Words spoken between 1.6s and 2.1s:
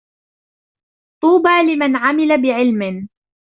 لِمَنْ